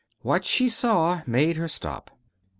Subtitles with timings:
[0.23, 2.09] What she saw made her stop.